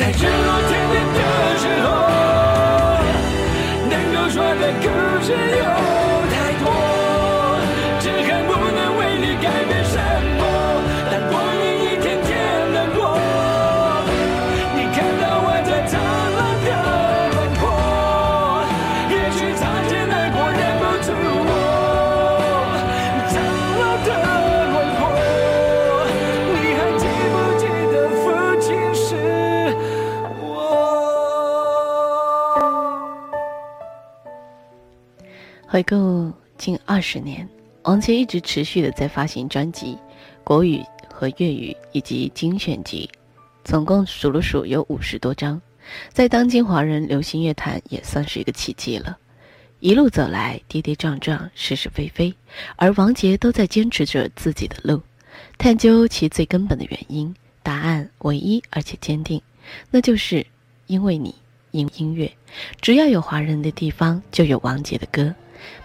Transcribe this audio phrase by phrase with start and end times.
[0.00, 1.20] 在日落天边的
[1.58, 1.86] 时候，
[3.90, 4.84] 能够说的故
[5.22, 5.28] 事
[5.58, 5.62] 有
[35.72, 37.48] 回顾近二十年，
[37.84, 39.96] 王杰一直持续的在发行专辑，
[40.42, 43.08] 国语和粤语以及精选集，
[43.62, 45.62] 总共数了数有五十多张，
[46.12, 49.16] 在当今华人流行乐坛也算是一个奇迹了。
[49.78, 52.34] 一路走来，跌跌撞撞，是是非非，
[52.74, 55.00] 而王杰都在坚持着自己的路，
[55.56, 57.32] 探究其最根本的原因。
[57.62, 59.40] 答案唯一而且坚定，
[59.92, 60.44] 那就是
[60.88, 61.32] 因为你，
[61.70, 62.28] 因音乐。
[62.80, 65.32] 只要有华人的地方，就有王杰的歌。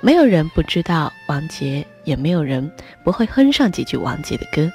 [0.00, 2.70] 没有人不知道王杰，也没有人
[3.04, 4.70] 不会哼上几句王杰的歌。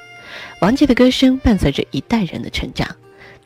[0.60, 2.88] 王杰的歌声伴随着一代人的成长。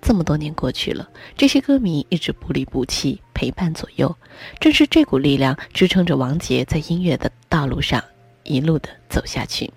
[0.00, 4.16] 这么多年过去了，这些歌迷一直不离不弃，陪伴左右。
[4.58, 8.02] 正是这股力量支撑着王杰在音乐的道路上
[8.42, 9.72] 一路的走下去。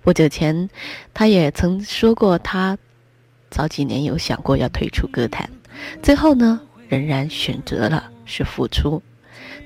[0.00, 0.70] 不久前，
[1.12, 2.78] 他也曾说过，他
[3.50, 5.50] 早几年有想过要退出歌坛，
[6.00, 9.02] 最后呢，仍然选择了是复出。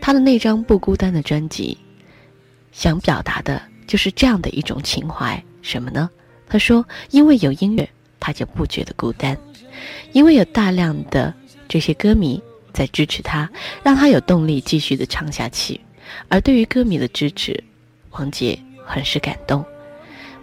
[0.00, 1.78] 他的那张《不孤单》的专辑，
[2.72, 6.10] 想表达的就是这样的一种情怀，什么呢？
[6.48, 7.88] 他说：“因为有音乐，
[8.18, 9.36] 他就不觉得孤单，
[10.12, 11.32] 因为有大量的
[11.68, 13.48] 这些歌迷在支持他，
[13.82, 15.80] 让他有动力继续的唱下去。
[16.28, 17.62] 而对于歌迷的支持，
[18.10, 19.64] 王杰很是感动，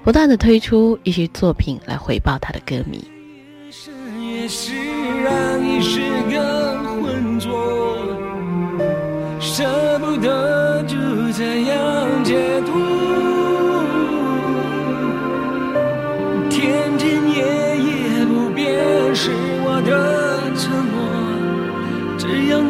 [0.03, 3.03] 不断的推出一些作品来回报他的歌迷。
[4.21, 4.73] 也是
[5.23, 7.56] 让一时更浑浊，
[9.57, 10.95] 舍不得就
[11.35, 12.75] 这样解脱。
[16.47, 17.41] 天天夜
[17.75, 19.31] 夜不变是
[19.65, 19.89] 我的
[20.53, 20.99] 承诺，
[22.19, 22.61] 只要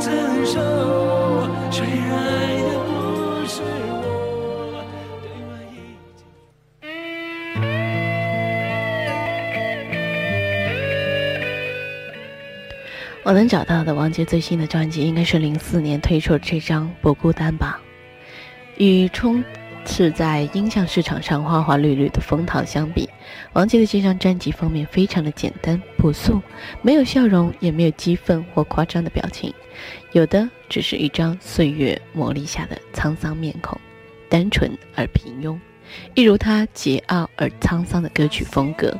[0.00, 0.12] 承
[0.46, 0.60] 受，
[1.70, 2.90] 虽然爱的不
[3.46, 4.02] 是我，
[13.24, 13.32] 我。
[13.32, 17.80] 能找到的王杰最新的专辑应该是零四年推出的这张《不孤单》吧。
[18.78, 19.42] 与充
[19.84, 23.08] 斥在音像市场上花花绿绿的风涛相比，
[23.52, 26.40] 王杰的这张专辑封面非常的简单朴素，
[26.82, 29.52] 没有笑容，也没有激愤或夸张的表情，
[30.12, 33.78] 有的只是一张岁月磨砺下的沧桑面孔，
[34.28, 35.58] 单纯而平庸，
[36.14, 38.96] 一如他桀骜而沧桑的歌曲风格。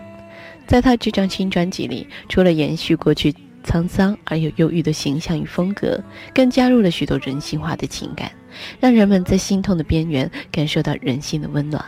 [0.67, 3.33] 在他这张新专辑里，除了延续过去
[3.65, 6.03] 沧桑而又忧郁的形象与风格，
[6.35, 8.33] 更加入了许多人性化的情感，
[8.81, 11.85] 让人们在心痛的边缘感受到人性的温暖。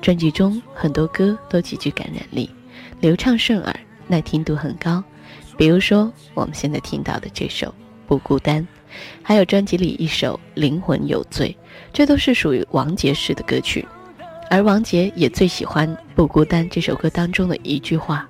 [0.00, 2.50] 专辑中很多歌都极具感染力，
[3.00, 5.02] 流畅顺耳，耐听度很高。
[5.56, 7.66] 比如说我们现在听到的这首
[8.06, 8.62] 《不孤单》，
[9.22, 11.56] 还有专辑里一首《灵魂有罪》，
[11.92, 13.86] 这都是属于王杰式的歌曲。
[14.50, 18.26] 而王杰也最喜欢《不孤单》这首歌当中的一句话：“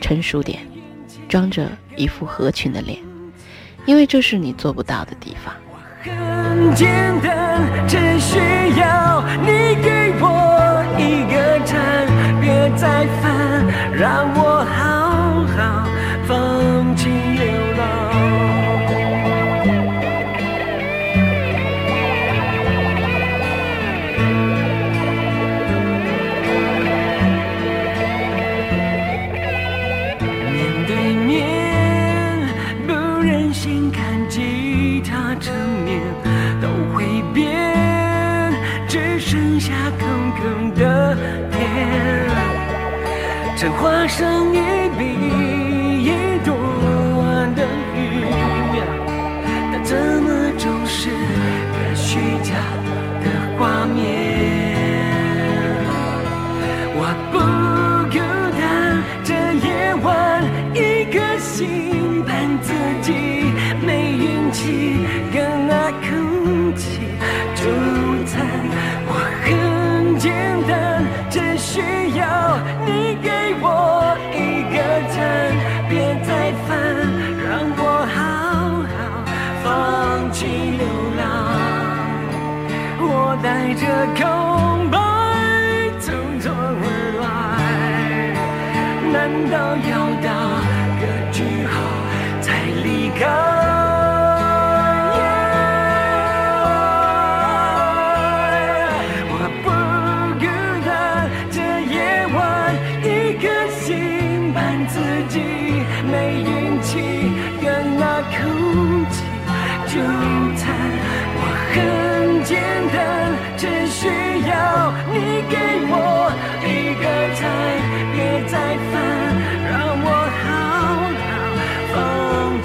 [0.00, 0.66] 成熟点，
[1.28, 2.98] 装着一副合群的脸，
[3.86, 5.54] 因为这是你做不到的地方。”
[6.02, 6.88] 很简
[7.20, 8.38] 单，只需
[8.80, 9.97] 要你给
[14.00, 15.88] 让我好好
[16.24, 17.82] 放弃流浪。
[30.52, 30.94] 面对
[31.26, 31.42] 面，
[32.86, 35.52] 不忍心看吉他成
[35.84, 36.00] 面
[36.60, 37.04] 都会
[37.34, 37.52] 变，
[38.86, 41.16] 只剩下空空的
[41.50, 42.17] 天。
[43.60, 45.57] 这画上一笔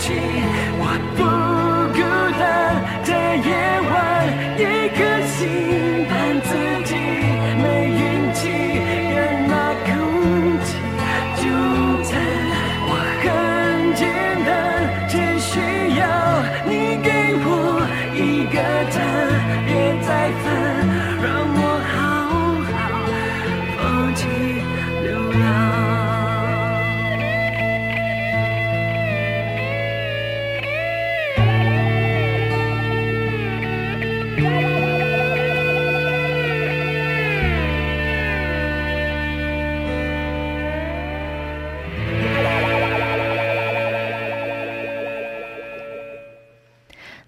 [0.06, 1.33] 我不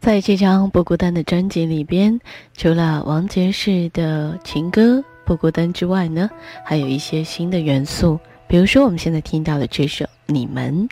[0.05, 2.21] 在这张《不孤单》的专辑里边，
[2.55, 6.29] 除了王杰式的情歌《不孤单》之外呢，
[6.63, 10.87] 还有一些新的元素，比如说我们现在听到的这首《你们》，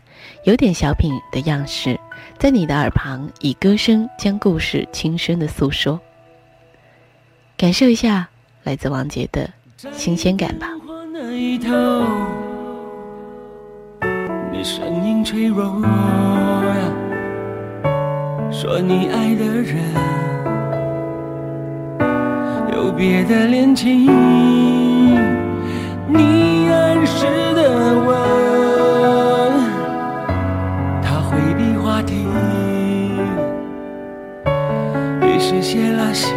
[0.45, 1.99] 有点小品的样式，
[2.39, 5.99] 在你的耳旁以歌声将故事轻声的诉说，
[7.55, 8.27] 感受一下
[8.63, 9.47] 来自王杰的
[9.91, 10.69] 新鲜感吧。
[14.51, 15.79] 你声音脆弱，
[18.53, 19.75] 说你爱的人
[22.71, 24.05] 有别的恋情，
[26.07, 28.15] 你暗示的吻，
[31.01, 32.27] 他回避话题，
[35.23, 36.31] 于是写了信。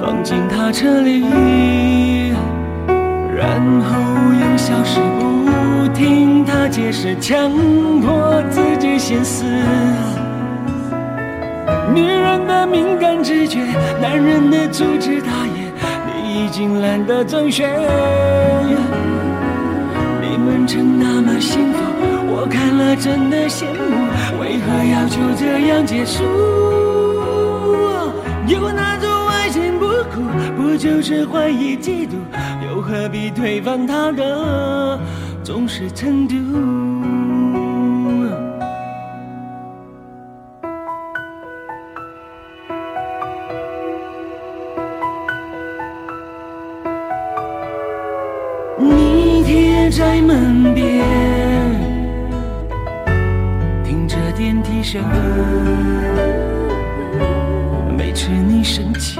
[0.00, 2.32] 放进他车里，
[3.34, 3.94] 然后
[4.34, 5.21] 又消失不
[6.82, 7.52] 解释，强
[8.00, 9.44] 迫自己心思。
[11.94, 13.60] 女人的敏感直觉，
[14.00, 15.72] 男人的粗枝大叶，
[16.24, 17.70] 你已经懒得周旋。
[20.20, 21.78] 你们真那么幸福，
[22.26, 26.24] 我看了真的羡慕，为何要就这样结束？
[28.48, 30.20] 有那种爱情不哭，
[30.56, 32.16] 不就是怀疑嫉妒？
[32.66, 34.98] 又何必推翻他的
[35.44, 36.34] 重视程度？
[48.78, 51.04] 你贴在门边，
[53.84, 55.02] 听着电梯声。
[57.96, 59.18] 每次你生气，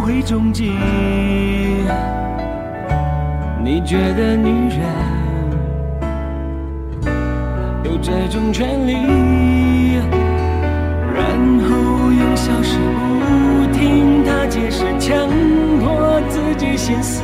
[0.00, 0.72] 会终极。
[3.62, 4.80] 你觉得女人
[7.84, 8.92] 有这种权利，
[11.14, 11.24] 然
[11.64, 11.74] 后
[12.12, 12.78] 用消失
[13.20, 15.28] 不听她解释，强
[15.80, 17.22] 迫自己心思。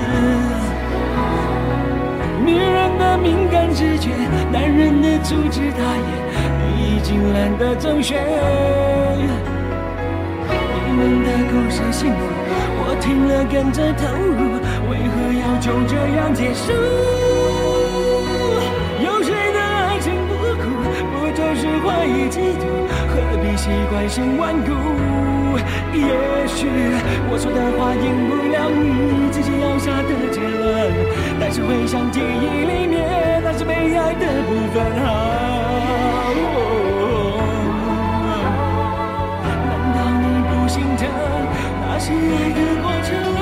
[2.44, 4.10] 女人的敏感直觉，
[4.50, 6.04] 男人的粗枝大叶，
[6.76, 8.18] 已经懒得周旋。
[10.88, 12.31] 你们的故事幸福，
[12.84, 14.58] 我听了跟着投入，
[14.90, 16.72] 为何要就这样结束？
[19.02, 20.64] 有谁的爱情不苦，
[21.12, 22.64] 不就是怀疑嫉妒？
[23.08, 24.70] 何必习惯性顽固？
[25.92, 26.66] 也许
[27.30, 30.90] 我说的话赢不了你自己要下的结论，
[31.38, 34.82] 但是回想记忆里面那是被爱的部分
[41.94, 42.14] 那是爱
[42.54, 43.38] 的过程啊？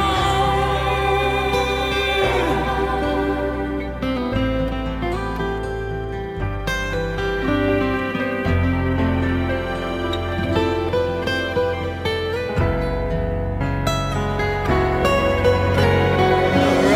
[16.91, 16.93] 然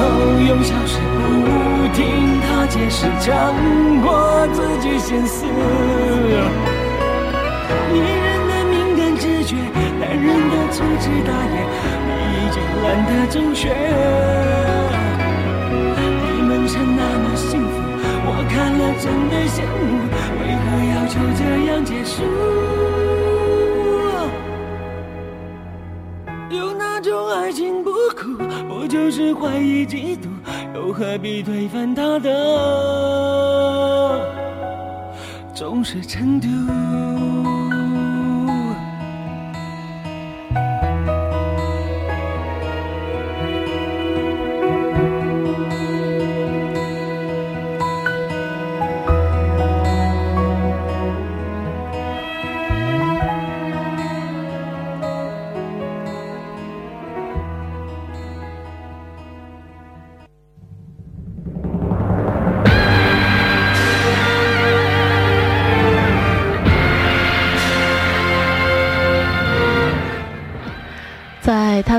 [0.00, 0.02] 后
[0.48, 1.28] 用消失不
[1.92, 2.00] 听
[2.40, 3.54] 他解释，强
[4.02, 5.44] 迫自己心思。
[10.76, 11.56] 粗枝大叶，
[12.04, 13.64] 你已经懒得周旋。
[16.20, 17.72] 你们曾那么幸福，
[18.26, 20.04] 我看了真的羡慕，
[20.38, 21.40] 为何要就这
[21.72, 22.14] 样结束？
[26.54, 28.36] 有那种爱情不苦，
[28.68, 30.28] 不就是怀疑嫉妒，
[30.74, 32.28] 又何必推翻它的
[35.54, 36.46] 重视程度？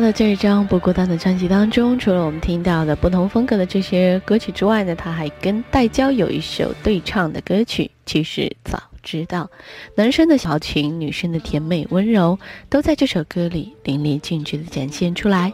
[0.07, 7.91] 的这张《不孤单》的专辑当中，除了我们听到的不同风格的这些歌曲之外呢，他还跟戴娇有一首对唱的歌曲。
[8.05, 9.51] 其实早知道，
[9.95, 15.51] 男生的小情，女生的甜美温柔，都在这首歌里淋漓尽致的展现出来。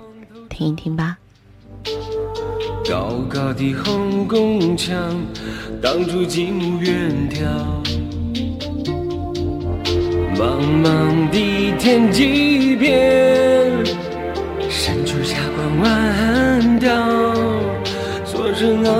[0.49, 1.17] 听一听吧。
[2.87, 4.95] 高高的后宫墙
[5.81, 7.41] 挡住极目远眺，
[10.35, 13.83] 茫茫的天际边，
[14.85, 16.93] 深处霞光弯掉，
[18.25, 18.91] 说声啊，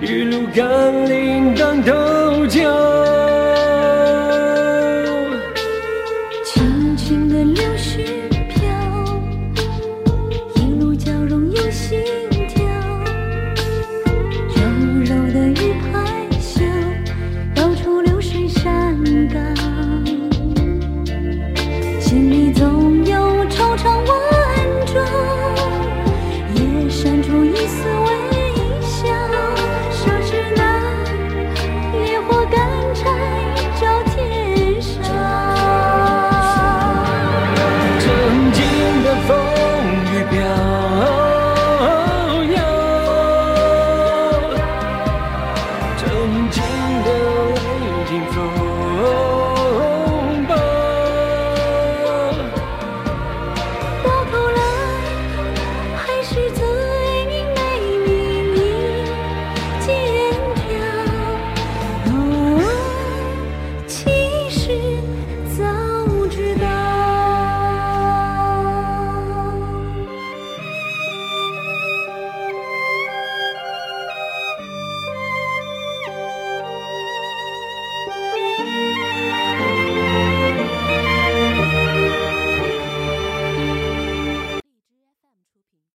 [0.00, 2.13] 一路甘霖当头。